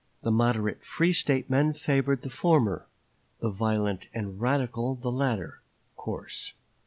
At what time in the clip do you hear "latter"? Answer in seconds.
5.11-5.61